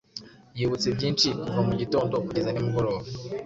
[0.57, 3.07] Yibutse byinshi Kuva mu gitondo kugeza nimugoroba